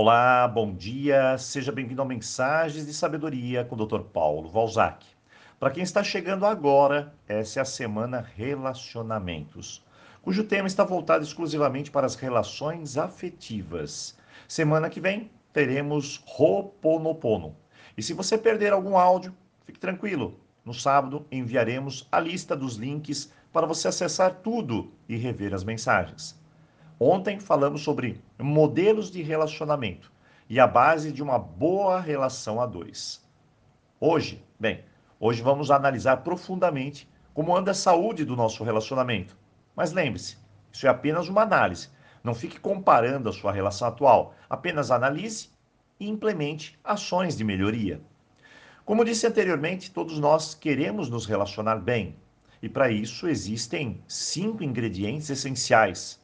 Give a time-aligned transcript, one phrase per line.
[0.00, 4.02] Olá, bom dia, seja bem-vindo ao Mensagens de Sabedoria com o Dr.
[4.02, 5.04] Paulo Valzac.
[5.58, 9.84] Para quem está chegando agora, essa é a semana Relacionamentos,
[10.22, 14.16] cujo tema está voltado exclusivamente para as relações afetivas.
[14.46, 17.56] Semana que vem teremos Roponopono.
[17.96, 20.38] E se você perder algum áudio, fique tranquilo.
[20.64, 26.38] No sábado enviaremos a lista dos links para você acessar tudo e rever as mensagens.
[27.00, 30.10] Ontem falamos sobre modelos de relacionamento
[30.50, 33.24] e a base de uma boa relação a dois.
[34.00, 34.82] Hoje, bem,
[35.20, 39.36] hoje vamos analisar profundamente como anda a saúde do nosso relacionamento.
[39.76, 40.38] Mas lembre-se,
[40.72, 41.88] isso é apenas uma análise.
[42.24, 44.34] Não fique comparando a sua relação atual.
[44.50, 45.50] Apenas analise
[46.00, 48.00] e implemente ações de melhoria.
[48.84, 52.16] Como disse anteriormente, todos nós queremos nos relacionar bem.
[52.60, 56.18] E para isso existem cinco ingredientes essenciais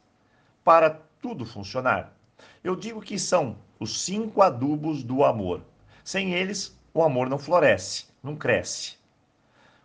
[0.65, 0.89] para
[1.21, 2.17] tudo funcionar.
[2.63, 5.61] Eu digo que são os cinco adubos do amor.
[6.03, 8.95] Sem eles, o amor não floresce, não cresce.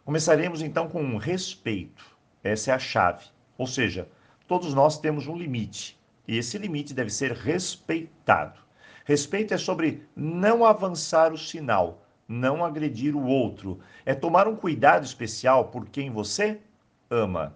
[0.06, 2.16] Começaremos então com respeito.
[2.42, 3.26] Essa é a chave.
[3.58, 4.08] Ou seja,
[4.48, 8.58] todos nós temos um limite e esse limite deve ser respeitado.
[9.04, 15.04] Respeito é sobre não avançar o sinal, não agredir o outro, é tomar um cuidado
[15.04, 16.58] especial por quem você
[17.10, 17.54] ama.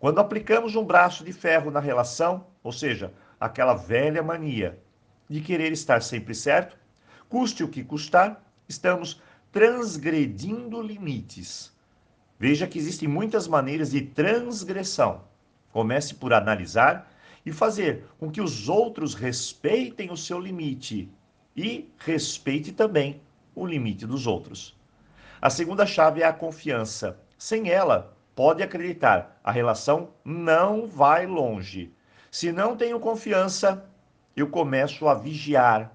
[0.00, 4.82] Quando aplicamos um braço de ferro na relação, ou seja, aquela velha mania
[5.28, 6.74] de querer estar sempre certo,
[7.28, 9.20] custe o que custar, estamos
[9.52, 11.70] transgredindo limites.
[12.38, 15.22] Veja que existem muitas maneiras de transgressão.
[15.70, 17.12] Comece por analisar
[17.44, 21.10] e fazer com que os outros respeitem o seu limite
[21.54, 23.20] e respeite também
[23.54, 24.74] o limite dos outros.
[25.42, 27.20] A segunda chave é a confiança.
[27.36, 31.92] Sem ela, pode acreditar, a relação não vai longe.
[32.30, 33.88] Se não tenho confiança,
[34.36, 35.92] eu começo a vigiar,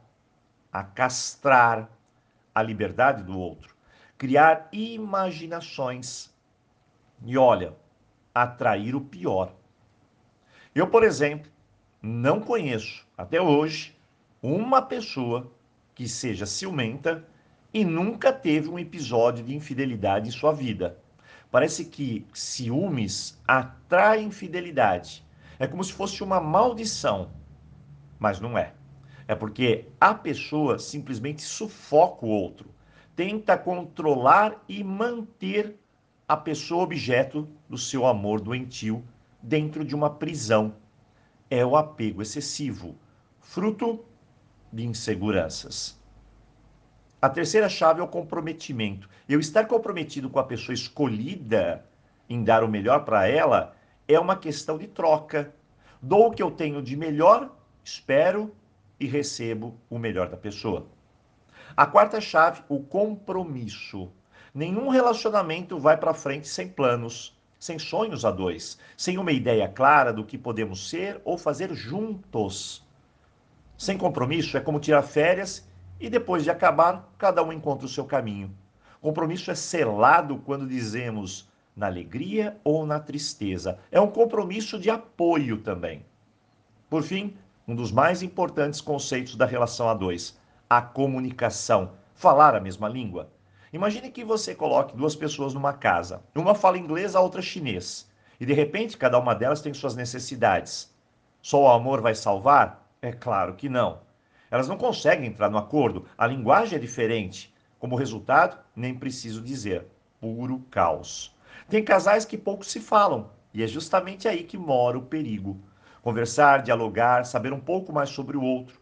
[0.72, 1.89] a castrar
[2.53, 3.75] a liberdade do outro,
[4.17, 6.33] criar imaginações
[7.26, 7.76] e, olha,
[8.33, 9.54] atrair o pior.
[10.73, 11.49] Eu, por exemplo,
[12.02, 13.98] não conheço até hoje
[14.42, 15.52] uma pessoa
[15.93, 17.26] que seja ciumenta
[17.73, 20.99] e nunca teve um episódio de infidelidade em sua vida.
[21.55, 25.26] Parece que ciúmes atrai infidelidade.
[25.58, 27.32] É como se fosse uma maldição,
[28.20, 28.73] mas não é.
[29.26, 32.76] É porque a pessoa simplesmente sufoca o outro,
[33.16, 35.80] tenta controlar e manter
[36.27, 39.02] a pessoa objeto do seu amor doentio
[39.42, 40.76] dentro de uma prisão.
[41.49, 42.98] É o apego excessivo,
[43.39, 44.04] fruto
[44.73, 45.98] de inseguranças.
[47.25, 49.09] A terceira chave é o comprometimento.
[49.27, 51.83] Eu estar comprometido com a pessoa escolhida
[52.30, 53.75] em dar o melhor para ela
[54.08, 55.52] é uma questão de troca.
[55.99, 57.49] Dou o que eu tenho de melhor,
[57.83, 58.53] espero
[58.99, 60.86] e recebo o melhor da pessoa.
[61.75, 64.11] A quarta chave, o compromisso.
[64.53, 70.13] Nenhum relacionamento vai para frente sem planos, sem sonhos a dois, sem uma ideia clara
[70.13, 72.86] do que podemos ser ou fazer juntos.
[73.75, 75.67] Sem compromisso é como tirar férias
[76.00, 78.56] e depois de acabar, cada um encontra o seu caminho.
[79.02, 83.78] Compromisso é selado quando dizemos na alegria ou na tristeza.
[83.92, 86.05] É um compromisso de apoio também.
[86.89, 87.36] Por fim,
[87.67, 90.38] um dos mais importantes conceitos da relação a dois,
[90.70, 93.30] a comunicação, falar a mesma língua.
[93.73, 96.23] Imagine que você coloque duas pessoas numa casa.
[96.34, 98.10] Uma fala inglês, a outra chinês.
[98.39, 100.94] E de repente, cada uma delas tem suas necessidades.
[101.42, 102.88] Só o amor vai salvar?
[103.02, 104.05] É claro que não.
[104.50, 107.54] Elas não conseguem entrar no acordo, a linguagem é diferente.
[107.80, 109.86] Como resultado, nem preciso dizer,
[110.20, 111.36] puro caos.
[111.70, 115.60] Tem casais que pouco se falam, e é justamente aí que mora o perigo.
[116.02, 118.80] Conversar, dialogar, saber um pouco mais sobre o outro,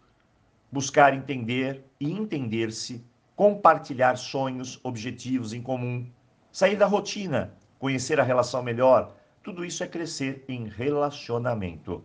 [0.71, 6.05] buscar entender e entender-se, compartilhar sonhos, objetivos em comum,
[6.51, 12.03] sair da rotina, conhecer a relação melhor, tudo isso é crescer em relacionamento.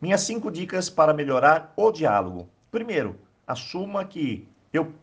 [0.00, 2.48] Minhas cinco dicas para melhorar o diálogo.
[2.72, 4.94] Primeiro, assuma que eu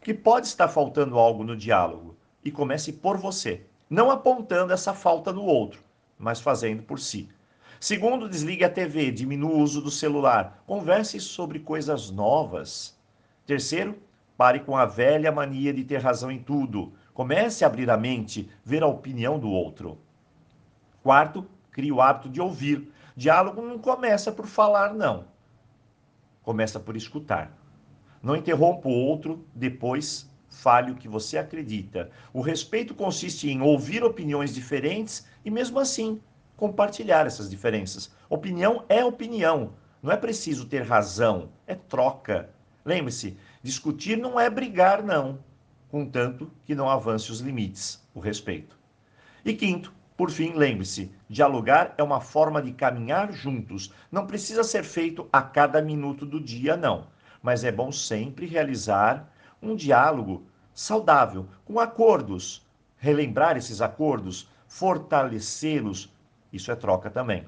[0.00, 5.32] que pode estar faltando algo no diálogo e comece por você, não apontando essa falta
[5.32, 5.82] no outro,
[6.16, 7.28] mas fazendo por si.
[7.80, 12.96] Segundo, desligue a TV, diminua o uso do celular, converse sobre coisas novas.
[13.44, 13.98] Terceiro,
[14.36, 16.92] pare com a velha mania de ter razão em tudo.
[17.12, 19.98] Comece a abrir a mente, ver a opinião do outro.
[21.02, 22.88] Quarto, crie o hábito de ouvir.
[23.16, 25.34] Diálogo não começa por falar, não
[26.46, 27.52] começa por escutar.
[28.22, 32.08] Não interrompa o outro, depois fale o que você acredita.
[32.32, 36.20] O respeito consiste em ouvir opiniões diferentes e, mesmo assim,
[36.56, 38.12] compartilhar essas diferenças.
[38.30, 39.72] Opinião é opinião.
[40.00, 42.48] Não é preciso ter razão, é troca.
[42.84, 45.40] Lembre-se, discutir não é brigar, não,
[45.88, 48.78] contanto que não avance os limites, o respeito.
[49.44, 53.92] E quinto, por fim, lembre-se, dialogar é uma forma de caminhar juntos.
[54.10, 57.08] Não precisa ser feito a cada minuto do dia, não.
[57.42, 59.30] Mas é bom sempre realizar
[59.60, 62.66] um diálogo saudável, com acordos.
[62.96, 66.10] Relembrar esses acordos, fortalecê-los,
[66.50, 67.46] isso é troca também.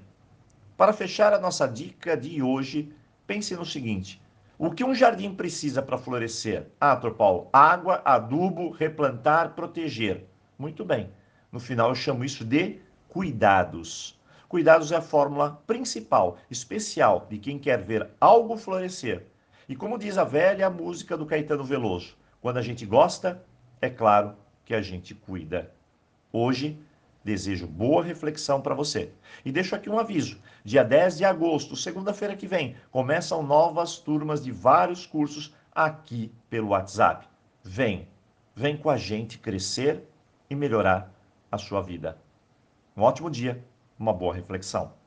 [0.77, 2.93] Para fechar a nossa dica de hoje,
[3.27, 4.21] pense no seguinte:
[4.59, 6.67] o que um jardim precisa para florescer?
[6.79, 7.13] Ah, Dr.
[7.13, 10.27] Paulo, água, adubo, replantar, proteger.
[10.59, 11.11] Muito bem.
[11.51, 12.79] No final eu chamo isso de
[13.09, 14.19] cuidados.
[14.49, 19.27] Cuidados é a fórmula principal, especial, de quem quer ver algo florescer.
[19.69, 23.45] E como diz a velha música do Caetano Veloso, quando a gente gosta,
[23.81, 24.35] é claro
[24.65, 25.73] que a gente cuida.
[26.33, 26.79] Hoje,
[27.29, 29.13] Desejo boa reflexão para você.
[29.45, 34.43] E deixo aqui um aviso: dia 10 de agosto, segunda-feira que vem, começam novas turmas
[34.43, 37.29] de vários cursos aqui pelo WhatsApp.
[37.63, 38.09] Vem,
[38.55, 40.03] vem com a gente crescer
[40.49, 41.13] e melhorar
[41.51, 42.19] a sua vida.
[42.97, 43.65] Um ótimo dia,
[43.99, 44.98] uma boa reflexão.